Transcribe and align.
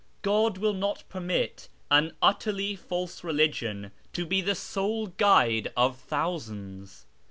God 0.23 0.57
will 0.57 0.73
not 0.73 1.03
permit 1.09 1.69
an 1.91 2.13
utterly 2.23 2.75
false 2.75 3.23
religion 3.23 3.91
to 4.13 4.27
Le 4.27 4.41
the 4.41 4.55
sole 4.55 5.05
guide 5.05 5.71
of 5.77 5.95
thousands. 5.95 7.05